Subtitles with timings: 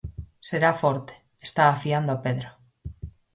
[0.49, 1.13] Será forte,
[1.47, 2.49] está afiando a pedra.